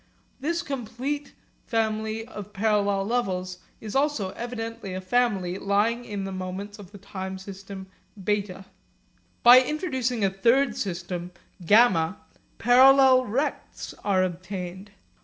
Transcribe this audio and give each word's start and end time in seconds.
This 0.39 0.63
complete 0.63 1.33
family 1.67 2.25
of 2.25 2.53
parallel 2.53 3.05
levels 3.05 3.59
is 3.79 3.95
also 3.95 4.31
evidently 4.31 4.95
a 4.95 4.99
family 4.99 5.59
lying 5.59 6.05
in 6.05 6.23
the 6.23 6.31
moments 6.31 6.79
of 6.79 6.91
the 6.91 6.97
time 6.97 7.37
system 7.37 7.85
β. 8.19 8.65
By 9.43 9.61
introducing 9.61 10.25
a 10.25 10.31
third 10.31 10.69
time 10.69 10.73
system 10.75 11.31
γ, 11.63 12.15
parallel 12.57 13.25
rects 13.27 13.93
are 14.03 14.23
obtained. 14.23 14.89